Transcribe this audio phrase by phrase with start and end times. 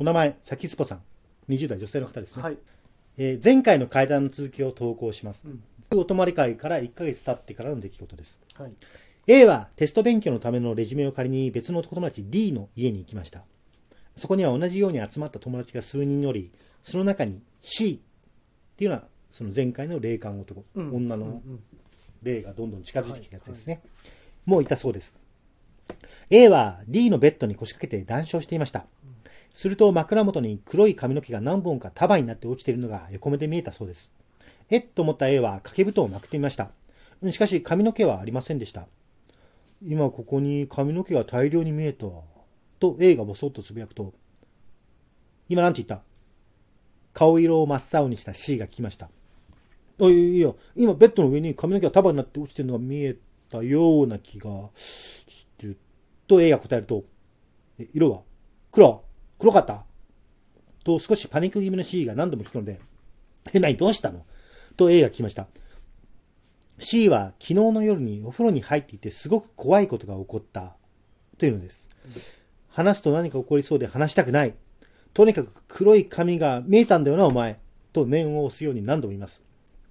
[0.00, 1.02] お名前、さきすぽさん。
[1.50, 2.42] 20代女性の方ですね。
[2.42, 2.56] はい。
[3.18, 5.46] えー前回の階段の続きを投稿します。
[5.46, 8.40] うんお泊まり会から1ヶ月経ってからの出来事です。
[8.54, 8.72] はい。
[9.26, 13.42] A はテスト勉強のためのレジュメを借りに別の男友達 D の家に行きました。
[14.16, 16.50] そこには同じように集まった友達が数人おり、
[16.82, 18.00] その中に C
[18.74, 21.42] っていうのはその前回の霊感男、うん女の
[22.22, 23.82] 霊がどんどん近づいてきたやつですね。
[24.46, 25.12] もういたそうです。
[26.30, 28.86] A は D のベッドに腰掛けて談笑していました。
[29.52, 34.10] すると枕元に黒い髪の毛が何本か束になって落ちているのが横目で見えたそうです。
[34.70, 34.86] えっ？
[34.86, 36.70] と思った A は掛け布団をまくってみました。
[37.30, 38.86] しかし髪の毛はありませんでした。
[39.84, 42.06] 今ここに髪の毛が大量に見えた。
[42.78, 44.14] と A がボソッとつぶやくと、
[45.48, 46.04] 今なんて言った？
[47.12, 49.10] 顔色を真っ青にした C が聞きました。
[50.00, 53.16] あいやいや、今ベッドの上に髪の毛が束になって落ちてるのが見え
[53.50, 55.76] たような気がしてる。
[56.26, 57.04] と A が答えると、
[57.92, 58.20] 色は？
[58.72, 59.02] 黒
[59.40, 59.84] 黒かった？
[60.84, 62.78] と少しパニック気味の C が何度も聞くので、
[63.52, 64.24] え、何どうしたの？
[64.76, 65.46] と A が聞きました。
[66.78, 70.76] C は昨日の夜にお風呂に入っていてすごく怖いことが起こった
[71.38, 71.88] というのです。
[72.68, 74.54] 話すと何か起こりそうで話したくない。
[75.12, 77.58] とにかく黒い髪が見えたんだよな、お前。
[77.92, 79.42] と念を押すように何度も言います。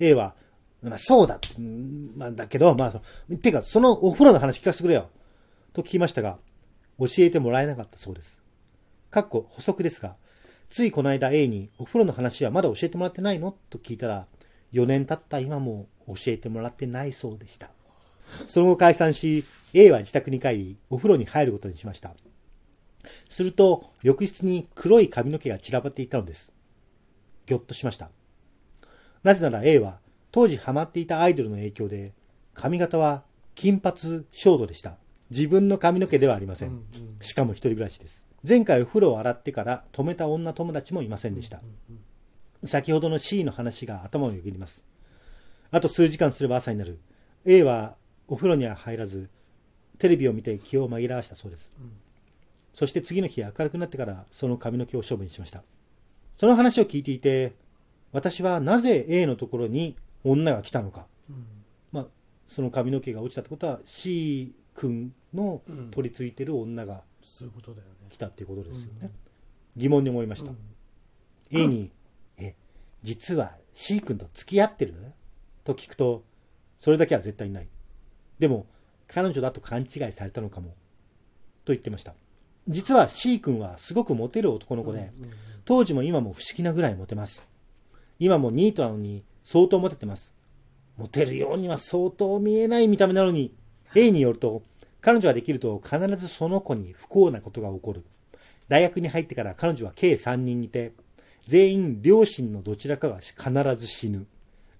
[0.00, 0.34] A は、
[0.82, 1.38] まあそうだ。
[2.16, 5.10] まあだけど、まあそ、てかそのお風呂の話聞かせてくれよ。
[5.72, 6.38] と聞きましたが、
[6.98, 8.41] 教えてもらえなかったそうです。
[9.12, 10.16] かっこ補足ですが、
[10.70, 13.54] ついこの間 A にお風呂の話はまだ教えてもらってないの？
[13.68, 14.26] と聞いたら、
[14.72, 17.68] 4年経った今も教えてもらってないそうでした。
[18.46, 22.14] その後解散し、A は自宅に帰り、お風呂に入ることにしました。
[23.28, 26.50] すると、浴室に黒い髪の毛が散らばっていたのです。
[27.44, 28.08] ぎょっとしました。
[29.22, 29.98] なぜなら A は、
[30.30, 32.12] 当時ハマっていたアイドルの影響で、
[32.54, 33.24] 髪型は
[33.54, 34.96] 金髪ショートでした。
[35.32, 36.68] 自分の髪の毛ではありません。
[36.68, 38.24] うんうんしかも一人暮らしです。
[38.46, 41.60] 前回お風呂を洗ってから止めた女友達もいませんでした。
[42.64, 44.84] 先ほどの C の話が頭をよぎります。
[45.70, 46.98] あと数時間すれば朝になる。
[47.44, 47.94] A は
[48.26, 49.30] お風呂には入らず、
[49.98, 51.72] テレビを見て気を紛らわしたそうです。
[51.80, 51.92] うん
[52.74, 55.62] そして次の日明るくなってからその髪の毛を処分しました。
[56.38, 57.54] その話を聞いていて、
[58.12, 61.06] 私はなぜ A のところに女が来たのか。
[61.28, 61.44] うん
[61.92, 62.06] まあ、
[62.48, 67.02] その髪の毛が落ちたってことは C 君の取り付いてる女が。
[68.10, 68.98] 来たっていうことですよね。
[69.02, 69.10] うん
[69.74, 70.50] 疑問に思いました。
[70.50, 70.58] うん
[71.50, 71.90] A に、
[72.36, 72.54] え、
[73.02, 74.94] 実は C 君と付き合ってる？
[75.64, 76.24] と聞くと、
[76.80, 77.68] それだけは絶対ない。
[78.38, 78.66] でも、
[79.08, 80.74] 彼女だと勘違いされたのかも。
[81.64, 82.14] と言ってました。
[82.68, 85.10] 実は C 君はすごくモテる男の子で、
[85.64, 87.42] 当時も今も不思議なぐらいモテます。
[88.18, 90.34] 今もニートなのに相当モテてます。
[90.98, 93.54] モテるようには相当見えない見た目なのに、
[93.94, 94.62] A によると、
[95.00, 98.04] 彼女ができると必ずその子に不幸なことが起こる。
[98.68, 100.92] 大学に入ってから彼女は計3人いて、
[101.44, 103.36] 全員両親のどちらかが必
[103.76, 104.26] ず死ぬ。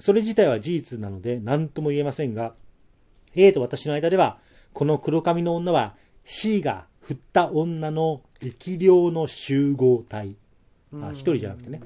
[0.00, 2.54] それ自体は事実なので何とも言えませんが、
[3.34, 4.38] A と私の間では、
[4.72, 5.94] この黒髪の女は
[6.24, 10.36] C が振った女の力量の集合体。
[10.94, 11.80] あ一人じゃなくてね。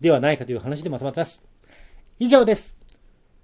[0.00, 1.42] ではないかという話でまとまってます。
[2.18, 2.76] 以上です。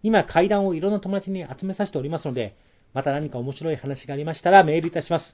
[0.03, 2.57] 今、階段をいろんな友達に集めさせておりますので、
[2.95, 5.23] また何か面白い話がありましたらメールいたします。